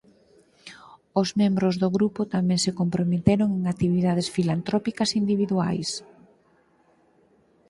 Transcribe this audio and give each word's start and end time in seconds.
Os 1.21 1.29
membros 1.41 1.73
do 1.81 1.87
grupo 1.97 2.21
tamén 2.35 2.59
se 2.65 2.75
comprometeron 2.79 3.49
en 3.57 3.63
actividades 3.73 4.27
filantrópicas 4.35 5.09
individuais. 5.21 5.89